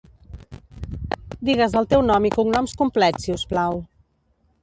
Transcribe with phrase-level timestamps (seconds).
[1.49, 3.77] Digues el teu nom i cognoms complets, si us plau.